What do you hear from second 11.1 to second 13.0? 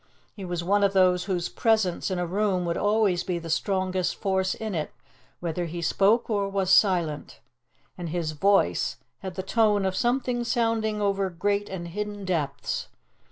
great and hidden depths.